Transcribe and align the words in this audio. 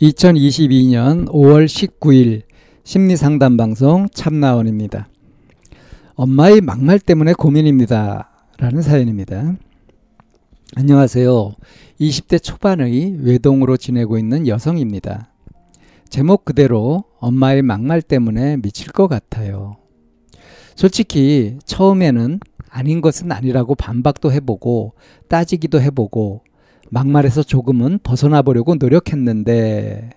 2022년 0.00 1.26
5월 1.26 1.66
19일 1.66 2.42
심리상담 2.84 3.56
방송 3.56 4.06
참나원입니다. 4.14 5.08
엄마의 6.14 6.60
막말 6.60 7.00
때문에 7.00 7.32
고민입니다. 7.32 8.30
라는 8.58 8.80
사연입니다. 8.80 9.56
안녕하세요. 10.76 11.54
20대 12.00 12.40
초반의 12.40 13.16
외동으로 13.22 13.76
지내고 13.76 14.18
있는 14.18 14.46
여성입니다. 14.46 15.32
제목 16.08 16.44
그대로 16.44 17.02
엄마의 17.18 17.62
막말 17.62 18.00
때문에 18.00 18.58
미칠 18.58 18.92
것 18.92 19.08
같아요. 19.08 19.78
솔직히 20.76 21.58
처음에는 21.64 22.38
아닌 22.70 23.00
것은 23.00 23.32
아니라고 23.32 23.74
반박도 23.74 24.30
해보고 24.30 24.92
따지기도 25.26 25.80
해보고 25.80 26.42
막말에서 26.90 27.42
조금은 27.42 28.00
벗어나 28.02 28.42
보려고 28.42 28.74
노력했는데 28.74 30.10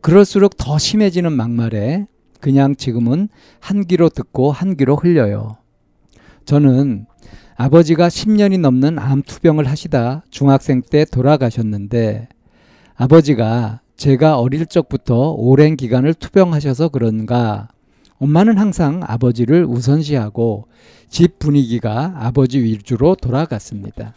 그럴수록 0.00 0.56
더 0.56 0.78
심해지는 0.78 1.32
막말에 1.32 2.06
그냥 2.40 2.76
지금은 2.76 3.28
한 3.60 3.84
귀로 3.86 4.08
듣고 4.08 4.52
한 4.52 4.76
귀로 4.76 4.96
흘려요. 4.96 5.56
저는 6.44 7.06
아버지가 7.56 8.08
10년이 8.08 8.60
넘는 8.60 8.98
암 8.98 9.22
투병을 9.22 9.66
하시다 9.66 10.24
중학생 10.30 10.82
때 10.82 11.04
돌아가셨는데 11.04 12.28
아버지가 12.94 13.80
제가 13.96 14.38
어릴 14.38 14.66
적부터 14.66 15.32
오랜 15.32 15.76
기간을 15.76 16.14
투병하셔서 16.14 16.90
그런가 16.90 17.68
엄마는 18.18 18.58
항상 18.58 19.00
아버지를 19.02 19.64
우선시하고 19.64 20.68
집 21.08 21.38
분위기가 21.38 22.14
아버지 22.16 22.62
위주로 22.62 23.14
돌아갔습니다. 23.14 24.14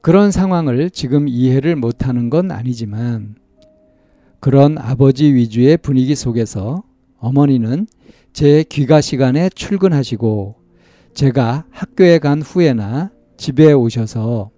그런 0.00 0.30
상황을 0.30 0.90
지금 0.90 1.28
이해를 1.28 1.76
못하는 1.76 2.30
건 2.30 2.50
아니지만 2.50 3.36
그런 4.40 4.78
아버지 4.78 5.34
위주의 5.34 5.76
분위기 5.76 6.14
속에서 6.14 6.84
어머니는 7.18 7.86
제 8.32 8.62
귀가 8.68 9.00
시간에 9.00 9.48
출근하시고 9.50 10.56
제가 11.14 11.64
학교에 11.70 12.18
간 12.18 12.40
후에나 12.42 13.10
집에 13.36 13.72
오셔서 13.72 14.50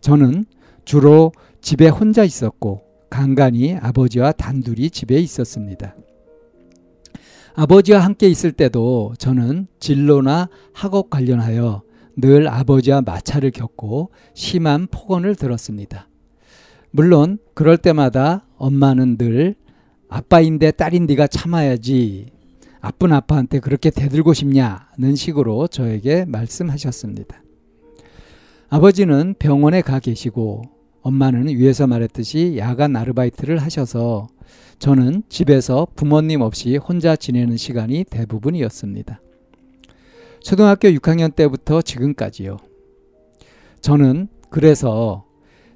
저는 0.00 0.44
주로 0.84 1.32
집에 1.60 1.88
혼자 1.88 2.24
있었고 2.24 2.82
간간히 3.10 3.74
아버지와 3.74 4.32
단둘이 4.32 4.90
집에 4.90 5.18
있었습니다. 5.18 5.96
아버지와 7.54 8.00
함께 8.00 8.28
있을 8.28 8.52
때도 8.52 9.14
저는 9.18 9.66
진로나 9.78 10.48
학업 10.72 11.10
관련하여 11.10 11.82
늘 12.16 12.48
아버지와 12.48 13.02
마찰을 13.02 13.50
겪고 13.50 14.10
심한 14.34 14.86
폭언을 14.86 15.34
들었습니다. 15.34 16.08
물론 16.90 17.38
그럴 17.54 17.78
때마다 17.78 18.46
엄마는 18.56 19.16
늘 19.16 19.54
아빠인데 20.08 20.72
딸인 20.72 21.06
네가 21.06 21.26
참아야지 21.26 22.32
아픈 22.80 23.12
아빠한테 23.12 23.60
그렇게 23.60 23.90
대들고 23.90 24.34
싶냐는 24.34 25.14
식으로 25.14 25.68
저에게 25.68 26.24
말씀하셨습니다. 26.26 27.42
아버지는 28.68 29.34
병원에 29.38 29.80
가 29.80 30.00
계시고 30.00 30.62
엄마는 31.02 31.48
위에서 31.48 31.86
말했듯이 31.86 32.56
야간 32.58 32.96
아르바이트를 32.96 33.58
하셔서 33.58 34.28
저는 34.78 35.22
집에서 35.28 35.86
부모님 35.94 36.40
없이 36.40 36.76
혼자 36.76 37.16
지내는 37.16 37.56
시간이 37.56 38.04
대부분이었습니다. 38.10 39.20
초등학교 40.42 40.88
6학년 40.88 41.34
때부터 41.34 41.82
지금까지요. 41.82 42.56
저는 43.80 44.28
그래서 44.50 45.24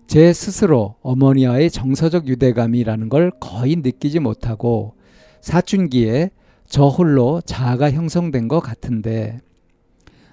제 0.06 0.32
스스로 0.32 0.96
어머니와의 1.02 1.70
정서적 1.70 2.28
유대감이라는 2.28 3.08
걸 3.08 3.32
거의 3.40 3.76
느끼지 3.76 4.20
못하고 4.20 4.94
사춘기에 5.40 6.30
저 6.68 6.88
홀로 6.88 7.40
자아가 7.44 7.90
형성된 7.90 8.48
것 8.48 8.60
같은데 8.60 9.38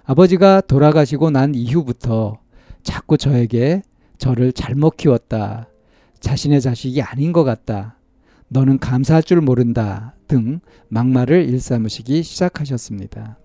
아버지가 0.04 0.62
돌아가시고 0.62 1.30
난 1.30 1.56
이후부터 1.56 2.40
자꾸 2.82 3.18
저에게 3.18 3.82
저를 4.18 4.52
잘못 4.52 4.98
키웠다. 4.98 5.68
자신의 6.20 6.62
자식이 6.62 7.02
아닌 7.02 7.34
것 7.34 7.44
같다. 7.44 7.98
너는 8.50 8.80
감사할 8.80 9.24
줄 9.24 9.42
모른다. 9.42 10.16
등 10.28 10.60
막말을 10.90 11.48
일삼으시기 11.50 12.24
시작하셨습니다. 12.24 13.38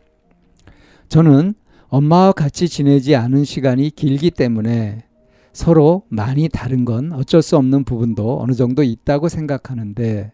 저는 1.09 1.55
엄마와 1.89 2.33
같이 2.33 2.69
지내지 2.69 3.17
않은 3.17 3.45
시간이 3.45 3.91
길기 3.91 4.31
때문에 4.31 5.05
서로 5.53 6.03
많이 6.09 6.49
다른 6.49 6.85
건 6.85 7.13
어쩔 7.13 7.43
수 7.43 7.57
없는 7.57 7.85
부분도 7.85 8.41
어느 8.41 8.53
정도 8.53 8.83
있다고 8.83 9.29
생각하는데 9.29 10.33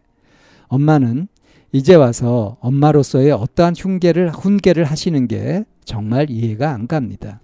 엄마는 0.66 1.28
이제 1.72 1.94
와서 1.94 2.56
엄마로서의 2.60 3.32
어떠한 3.32 3.74
흉계를 3.76 4.30
훈계를 4.30 4.84
하시는 4.84 5.26
게 5.28 5.64
정말 5.84 6.30
이해가 6.30 6.70
안 6.70 6.86
갑니다. 6.86 7.41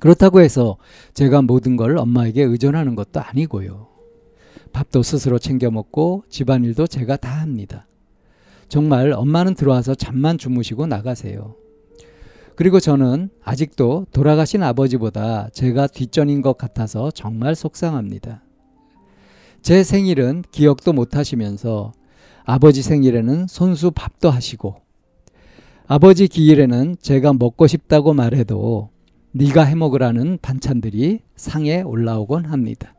그렇다고 0.00 0.40
해서 0.40 0.76
제가 1.14 1.42
모든 1.42 1.76
걸 1.76 1.96
엄마에게 1.96 2.42
의존하는 2.42 2.94
것도 2.94 3.20
아니고요. 3.20 3.88
밥도 4.72 5.02
스스로 5.02 5.38
챙겨 5.38 5.70
먹고 5.70 6.24
집안일도 6.28 6.88
제가 6.88 7.16
다 7.16 7.30
합니다. 7.40 7.86
정말 8.68 9.12
엄마는 9.12 9.54
들어와서 9.54 9.94
잠만 9.94 10.36
주무시고 10.36 10.86
나가세요. 10.86 11.54
그리고 12.56 12.78
저는 12.78 13.30
아직도 13.42 14.06
돌아가신 14.12 14.62
아버지보다 14.62 15.48
제가 15.52 15.88
뒷전인 15.88 16.40
것 16.40 16.56
같아서 16.56 17.10
정말 17.10 17.54
속상합니다. 17.54 18.42
제 19.60 19.82
생일은 19.82 20.44
기억도 20.52 20.92
못 20.92 21.16
하시면서 21.16 21.92
아버지 22.44 22.82
생일에는 22.82 23.46
손수 23.48 23.90
밥도 23.90 24.30
하시고 24.30 24.76
아버지 25.86 26.28
기일에는 26.28 26.96
제가 27.00 27.32
먹고 27.32 27.66
싶다고 27.66 28.14
말해도 28.14 28.90
네가 29.32 29.64
해먹으라는 29.64 30.38
반찬들이 30.40 31.20
상에 31.34 31.82
올라오곤 31.82 32.44
합니다. 32.44 32.94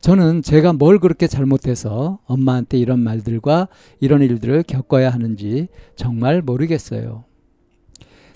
저는 0.00 0.42
제가 0.42 0.74
뭘 0.74 0.98
그렇게 0.98 1.26
잘못해서 1.26 2.18
엄마한테 2.26 2.78
이런 2.78 3.00
말들과 3.00 3.68
이런 4.00 4.22
일들을 4.22 4.64
겪어야 4.64 5.10
하는지 5.10 5.68
정말 5.96 6.42
모르겠어요. 6.42 7.27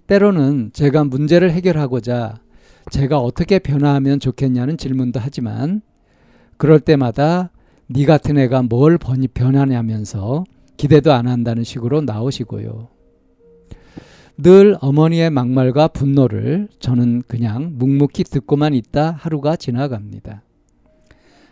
때로는 0.07 0.71
제가 0.73 1.05
문제를 1.05 1.51
해결하고자 1.53 2.41
제가 2.91 3.19
어떻게 3.19 3.59
변화하면 3.59 4.21
좋겠냐는 4.21 4.77
질문도 4.77 5.21
하지만 5.23 5.83
그럴 6.57 6.81
때마다 6.81 7.51
네 7.87 8.05
같은 8.05 8.39
애가 8.39 8.63
뭘 8.65 8.99
변하냐면서 8.99 10.45
기대도 10.77 11.13
안 11.13 11.29
한다는 11.29 11.65
식으로 11.65 12.01
나오시고요. 12.01 12.89
늘 14.39 14.77
어머니의 14.81 15.31
막말과 15.31 15.89
분노를 15.89 16.69
저는 16.81 17.23
그냥 17.29 17.75
묵묵히 17.77 18.25
듣고만 18.25 18.75
있다 18.75 19.13
하루가 19.13 19.57
지나갑니다. 19.57 20.43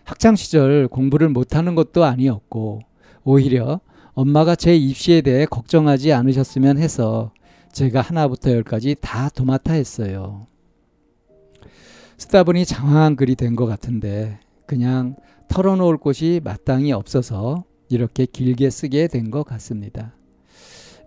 학창 0.05 0.35
시절 0.35 0.89
공부를 0.89 1.29
못하는 1.29 1.75
것도 1.75 2.05
아니었고 2.05 2.81
오히려 3.23 3.81
엄마가 4.15 4.57
제 4.57 4.75
입시에 4.75 5.21
대해 5.21 5.47
걱정하지 5.47 6.13
않으셨으면 6.13 6.79
해서 6.79 7.33
제가 7.73 8.01
하나부터 8.01 8.51
열까지 8.51 8.97
다 9.01 9.29
도맡아 9.29 9.73
했어요. 9.75 10.47
쓰다 12.19 12.45
보니 12.45 12.65
장황한 12.67 13.17
글이 13.17 13.35
된 13.37 13.57
것 13.57 13.67
같은데 13.67 14.41
그냥 14.67 15.17
털어놓을 15.49 15.97
곳이 15.99 16.41
마땅히 16.45 16.93
없어서 16.93 17.65
이렇게 17.89 18.27
길게 18.27 18.71
쓰게 18.71 19.09
된 19.09 19.31
것 19.31 19.43
같습니다. 19.45 20.15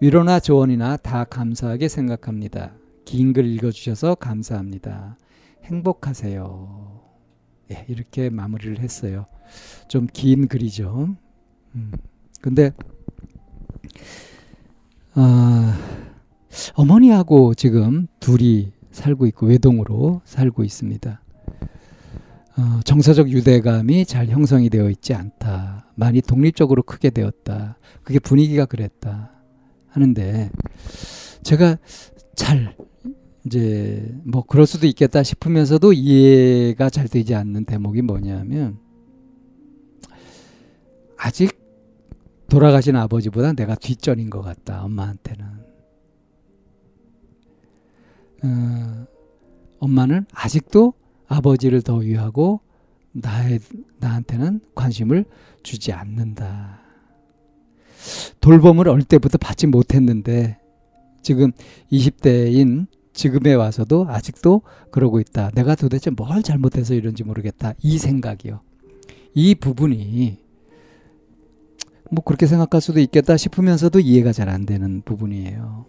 위로나 0.02 0.40
조언이나 0.40 0.98
다 0.98 1.24
감사하게 1.24 1.88
생각합니다. 1.88 2.74
긴 3.06 3.34
글 3.34 3.46
읽어주셔서 3.46 4.16
감사합니다. 4.16 5.18
행복하세요. 5.66 7.02
예, 7.72 7.86
이렇게 7.88 8.30
마무리를 8.30 8.80
했어요. 8.80 9.26
좀 9.88 10.08
긴 10.12 10.48
글이죠. 10.48 11.16
음, 11.76 11.92
근데, 12.42 12.72
어, 15.16 15.74
어머니하고 16.76 17.54
지금 17.54 18.08
둘이 18.20 18.72
살고 18.92 19.26
있고 19.28 19.48
외동으로 19.48 20.22
살고 20.26 20.64
있습니다. 20.64 21.22
어, 22.56 22.80
정서적 22.86 23.30
유대감이 23.32 24.06
잘 24.06 24.28
형성이 24.28 24.70
되어 24.70 24.90
있지 24.90 25.14
않다. 25.14 25.88
많이 25.96 26.22
독립적으로 26.22 26.84
크게 26.84 27.10
되었다. 27.10 27.78
그게 28.04 28.20
분위기가 28.20 28.66
그랬다. 28.66 29.32
하는데 29.88 30.52
제가 31.44 31.78
잘 32.36 32.76
이제 33.46 34.16
뭐 34.24 34.44
그럴 34.44 34.66
수도 34.66 34.88
있겠다 34.88 35.24
싶으면서도 35.24 35.94
이해가 35.94 36.90
잘 36.90 37.08
되지 37.08 37.36
않는 37.36 37.66
대목이 37.66 38.02
뭐냐면 38.02 38.80
아직 41.18 41.60
돌아가신 42.50 42.96
아버지보다 42.96 43.54
내가 43.54 43.76
뒷전인 43.76 44.30
것 44.30 44.42
같다 44.42 44.84
엄마한테는 44.84 45.46
어, 48.44 49.06
엄마는 49.80 50.26
아직도 50.34 50.94
아버지를 51.28 51.82
더 51.82 51.98
위하고 51.98 52.62
나의 53.12 53.60
나한테는 54.00 54.62
관심을 54.76 55.26
주지 55.62 55.92
않는다. 55.94 56.80
돌봄을 58.42 58.90
어릴 58.90 59.06
때부터 59.06 59.38
받지 59.38 59.68
못했는데 59.68 60.60
지금 61.22 61.52
20대인 61.92 62.88
지금에 63.14 63.54
와서도 63.54 64.08
아직도 64.10 64.64
그러고 64.92 65.20
있다. 65.20 65.52
내가 65.52 65.76
도대체 65.76 66.10
뭘 66.10 66.42
잘못해서 66.44 66.94
이런지 66.96 67.24
모르겠다. 67.24 67.74
이 67.82 67.98
생각이요. 67.98 68.62
이 69.36 69.56
부분이 69.56 70.38
뭐 72.12 72.24
그렇게 72.24 72.46
생각할 72.48 72.82
수도 72.82 73.00
있겠다 73.00 73.38
싶으면서도 73.38 74.00
이해가 74.00 74.34
잘 74.34 74.50
안 74.50 74.66
되는 74.66 75.02
부분이에요. 75.04 75.86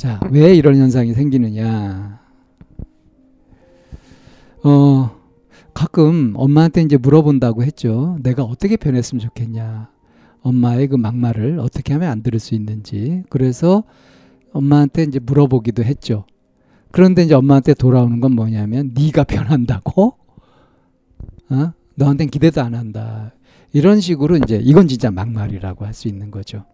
자, 0.00 0.18
왜 0.30 0.54
이런 0.54 0.76
현상이 0.76 1.12
생기느냐? 1.12 2.20
어, 4.64 5.10
가끔 5.74 6.32
엄마한테 6.36 6.80
이제 6.80 6.96
물어본다고 6.96 7.62
했죠. 7.64 8.16
내가 8.22 8.42
어떻게 8.42 8.78
변했으면 8.78 9.20
좋겠냐. 9.20 9.90
엄마의 10.40 10.88
그 10.88 10.96
막말을 10.96 11.58
어떻게 11.58 11.92
하면 11.92 12.08
안 12.10 12.22
들을 12.22 12.38
수 12.38 12.54
있는지. 12.54 13.24
그래서 13.28 13.84
엄마한테 14.54 15.02
이제 15.02 15.18
물어보기도 15.18 15.84
했죠. 15.84 16.24
그런데 16.92 17.24
이제 17.24 17.34
엄마한테 17.34 17.74
돌아오는 17.74 18.20
건 18.20 18.32
뭐냐면 18.32 18.92
네가 18.94 19.24
변한다고? 19.24 20.14
어? 21.50 21.72
너한텐 21.96 22.30
기대도 22.30 22.62
안 22.62 22.74
한다. 22.74 23.34
이런 23.74 24.00
식으로 24.00 24.38
이제 24.38 24.56
이건 24.64 24.88
진짜 24.88 25.10
막말이라고 25.10 25.84
할 25.84 25.92
수 25.92 26.08
있는 26.08 26.30
거죠. 26.30 26.64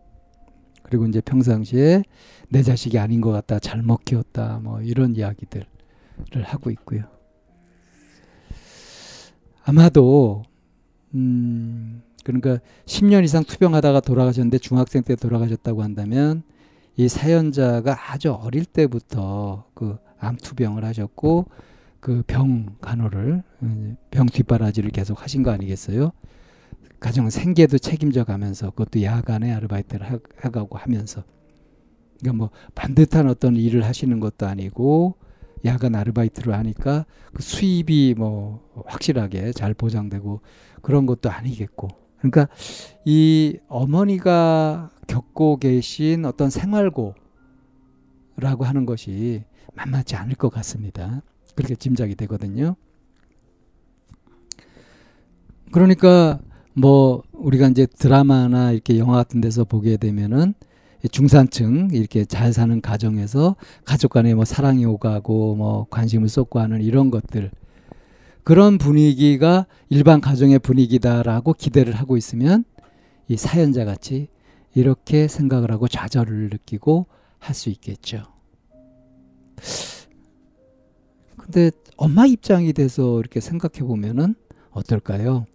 그리고 0.86 1.06
이제 1.06 1.20
평상시에 1.20 2.04
내 2.48 2.62
자식이 2.62 2.98
아닌 2.98 3.20
것 3.20 3.32
같다, 3.32 3.58
잘못 3.58 4.04
키웠다, 4.04 4.60
뭐 4.62 4.80
이런 4.80 5.16
이야기들을 5.16 5.66
하고 6.44 6.70
있고요. 6.70 7.04
아마도 9.64 10.44
음 11.14 12.02
그러니까 12.24 12.58
10년 12.86 13.24
이상 13.24 13.42
투병하다가 13.44 14.00
돌아가셨는데 14.00 14.58
중학생 14.58 15.02
때 15.02 15.16
돌아가셨다고 15.16 15.82
한다면 15.82 16.42
이 16.96 17.08
사연자가 17.08 18.12
아주 18.12 18.32
어릴 18.32 18.64
때부터 18.64 19.66
그 19.74 19.96
암투병을 20.18 20.84
하셨고 20.84 21.46
그 22.00 22.22
병 22.26 22.76
간호를 22.80 23.42
병 24.10 24.26
뒷바라지를 24.26 24.90
계속 24.90 25.22
하신 25.22 25.42
거 25.42 25.50
아니겠어요? 25.50 26.12
가정 27.00 27.30
생계도 27.30 27.78
책임져 27.78 28.24
가면서 28.24 28.70
그것도 28.70 29.02
야간에 29.02 29.52
아르바이트를 29.52 30.10
하, 30.10 30.18
하고 30.38 30.78
하면서 30.78 31.24
그러니까 32.20 32.36
뭐 32.36 32.50
반듯한 32.74 33.28
어떤 33.28 33.56
일을 33.56 33.84
하시는 33.84 34.18
것도 34.20 34.46
아니고 34.46 35.16
야간 35.64 35.94
아르바이트를 35.94 36.54
하니까 36.54 37.06
그 37.32 37.42
수입이 37.42 38.14
뭐 38.16 38.62
확실하게 38.86 39.52
잘 39.52 39.74
보장되고 39.74 40.40
그런 40.82 41.06
것도 41.06 41.30
아니겠고. 41.30 41.88
그러니까 42.18 42.48
이 43.04 43.58
어머니가 43.68 44.90
겪고 45.06 45.58
계신 45.58 46.24
어떤 46.24 46.50
생활고라고 46.50 47.14
하는 48.60 48.86
것이 48.86 49.44
만만치 49.74 50.16
않을 50.16 50.36
것 50.36 50.48
같습니다. 50.50 51.22
그렇게 51.54 51.74
짐작이 51.74 52.14
되거든요. 52.14 52.76
그러니까 55.72 56.38
뭐 56.76 57.22
우리가 57.32 57.68
이제 57.68 57.86
드라마나 57.86 58.72
이렇게 58.72 58.98
영화 58.98 59.16
같은 59.16 59.40
데서 59.40 59.64
보게 59.64 59.96
되면은 59.96 60.54
중산층 61.10 61.90
이렇게 61.92 62.24
잘 62.24 62.52
사는 62.52 62.80
가정에서 62.80 63.56
가족 63.84 64.10
간에 64.12 64.34
뭐 64.34 64.44
사랑이 64.44 64.84
오가고 64.84 65.54
뭐 65.56 65.86
관심을 65.90 66.28
쏟고 66.28 66.58
하는 66.58 66.82
이런 66.82 67.10
것들 67.10 67.50
그런 68.44 68.78
분위기가 68.78 69.66
일반 69.88 70.20
가정의 70.20 70.58
분위기다라고 70.58 71.54
기대를 71.54 71.94
하고 71.94 72.16
있으면 72.16 72.64
이 73.28 73.36
사연자 73.36 73.84
같이 73.84 74.28
이렇게 74.74 75.28
생각을 75.28 75.70
하고 75.72 75.88
좌절을 75.88 76.50
느끼고 76.50 77.06
할 77.38 77.54
수 77.54 77.70
있겠죠. 77.70 78.24
근데 81.36 81.70
엄마 81.96 82.26
입장이 82.26 82.72
돼서 82.72 83.20
이렇게 83.20 83.40
생각해 83.40 83.86
보면은 83.86 84.34
어떨까요? 84.70 85.46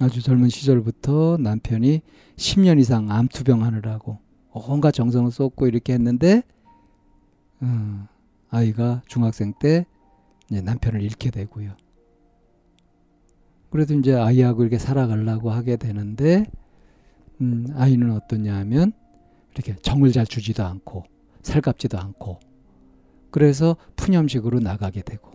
아주 0.00 0.22
젊은 0.22 0.48
시절부터 0.48 1.38
남편이 1.40 2.02
10년 2.36 2.78
이상 2.78 3.10
암투병 3.10 3.64
하느라고 3.64 4.18
온갖 4.52 4.92
정성을 4.92 5.30
쏟고 5.30 5.66
이렇게 5.66 5.92
했는데 5.92 6.42
음, 7.62 8.06
아이가 8.50 9.02
중학생 9.06 9.52
때 9.58 9.86
남편을 10.50 11.02
잃게 11.02 11.30
되고요. 11.30 11.72
그래도 13.70 13.94
이제 13.94 14.14
아이하고 14.14 14.62
이렇게 14.62 14.78
살아가려고 14.78 15.50
하게 15.50 15.76
되는데 15.76 16.46
음, 17.40 17.66
아이는 17.74 18.12
어떠냐 18.12 18.54
하면 18.56 18.92
이렇게 19.54 19.74
정을 19.76 20.12
잘 20.12 20.26
주지도 20.26 20.64
않고 20.64 21.04
살갑지도 21.42 21.98
않고 21.98 22.38
그래서 23.30 23.76
푸념식으로 23.96 24.60
나가게 24.60 25.02
되고 25.02 25.32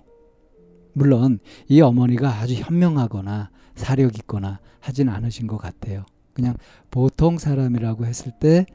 물론 0.94 1.40
이 1.68 1.82
어머니가 1.82 2.30
아주 2.30 2.54
현명하거나 2.54 3.50
사력 3.76 4.18
있거나 4.20 4.60
하진 4.80 5.10
않으신 5.10 5.48
것 5.48 5.58
같아요. 5.58 6.06
그냥 6.34 6.56
보통 6.92 7.38
사람이라고 7.38 8.06
했을 8.06 8.32
때 8.40 8.66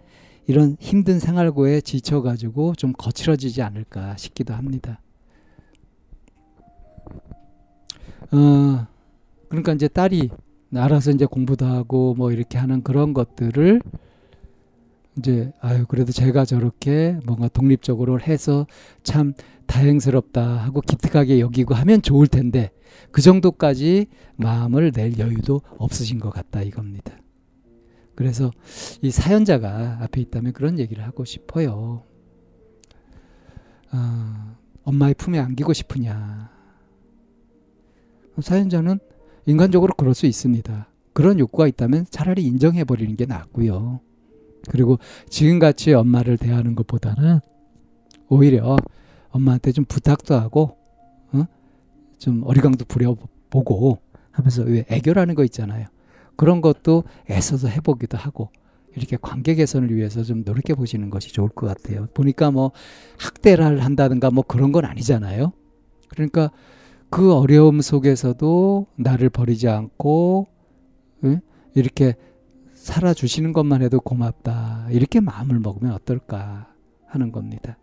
이런 0.47 0.77
힘든 0.81 1.19
생활고에 1.19 1.81
지쳐가지고 1.81 2.75
좀 2.75 2.93
거칠어지지 2.97 3.63
않을까 3.63 4.17
싶기도 4.17 4.55
합니다. 4.55 5.01
어, 8.33 8.87
그러니까 9.49 9.73
이제 9.75 9.89
딸이 9.89 10.31
알아서 10.75 11.11
이제 11.11 11.27
공부도 11.27 11.67
하고 11.67 12.15
뭐 12.15 12.33
이렇게 12.33 12.59
하는 12.59 12.83
그런 12.83 13.15
것들을 13.15 13.81
이제 15.19 15.53
아유 15.61 15.85
그래도 15.89 16.13
제가 16.13 16.45
저렇게 16.45 17.19
뭔가 17.27 17.49
독립적으로 17.49 18.21
해서 18.21 18.67
참 19.03 19.35
다행스럽다 19.67 20.43
하고 20.43 20.81
기특하게 20.81 21.41
여기고 21.41 21.75
하면 21.75 22.03
좋을 22.03 22.27
텐데 22.27 22.71
그 23.11 23.21
정도까지 23.21 24.07
마음을 24.37 24.93
낼 24.93 25.19
여유도 25.19 25.61
없으신 25.77 26.21
것 26.21 26.31
같다 26.31 26.63
이겁니다. 26.63 27.13
그래서 28.15 28.51
이 29.03 29.11
사연자가 29.11 29.99
앞에 30.03 30.21
있다면 30.23 30.53
그런 30.53 30.79
얘기를 30.79 31.05
하고 31.05 31.25
싶어요. 31.25 32.03
어, 33.93 34.57
엄마의 34.83 35.15
품에 35.15 35.39
안기고 35.39 35.73
싶으냐. 35.73 36.51
사연자는 38.41 38.99
인간적으로 39.47 39.95
그럴 39.97 40.15
수 40.15 40.27
있습니다. 40.27 40.89
그런 41.13 41.39
욕구가 41.39 41.67
있다면 41.69 42.07
차라리 42.11 42.45
인정해 42.45 42.85
버리는 42.85 43.15
게 43.17 43.27
낫고요. 43.27 44.01
그리고 44.69 44.99
지금같이 45.29 45.93
엄마를 45.95 46.37
대하는 46.37 46.75
것보다는 46.75 47.41
오히려 48.29 48.77
엄마한테 49.31 49.73
좀 49.73 49.85
부탁도 49.85 50.35
하고 50.35 50.77
어? 51.33 51.45
좀 52.19 52.43
어리광도 52.45 52.85
부려보고 52.87 53.99
하면서 54.31 54.63
왜 54.63 54.85
애교라는 54.89 55.35
거 55.35 55.45
있잖아요. 55.45 55.87
그런 56.37 56.61
것도 56.61 57.05
애써서 57.31 57.69
해보기도 57.69 58.17
하고 58.17 58.51
이렇게 58.97 59.17
관계 59.21 59.55
개선을 59.55 59.95
위해서 59.95 60.23
좀 60.23 60.43
노력해 60.45 60.75
보시는 60.75 61.11
것이 61.11 61.33
좋을 61.33 61.49
것 61.49 61.67
같아요. 61.67 62.07
보니까 62.15 62.51
뭐 62.51 62.73
학대를 63.19 63.85
한다든가 63.85 64.31
뭐 64.31 64.45
그런 64.47 64.73
건 64.73 64.85
아니잖아요. 64.85 65.53
그러니까 66.09 66.51
그 67.11 67.33
어려움 67.35 67.81
속에서도 67.81 68.87
나를 68.97 69.31
버리지 69.31 69.69
않고 69.69 70.47
응? 71.25 71.41
이렇게 71.75 72.15
살아주시는 72.83 73.53
것만 73.53 73.83
해도 73.83 74.01
고맙다. 74.01 74.89
이렇게 74.91 75.21
마음을 75.21 75.59
먹으면 75.61 75.93
어떨까 75.93 76.73
하는 77.07 77.33
겁니다. 77.33 77.77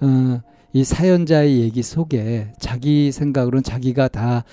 어, 0.00 0.40
이 0.72 0.84
사연자의 0.84 1.60
얘기 1.60 1.82
속에 1.82 2.52
자기 2.58 3.12
생각으로는 3.12 3.62
자기가 3.62 4.08
다 4.08 4.44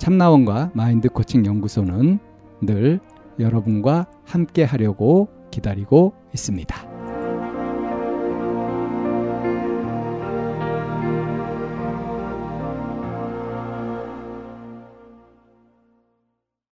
참나원과 0.00 0.70
마인드 0.72 1.10
코칭 1.10 1.44
연구소는 1.44 2.18
늘 2.62 3.00
여러분과 3.38 4.06
함께 4.24 4.64
하려고 4.64 5.28
기다리고 5.50 6.14
있습니다. 6.32 6.99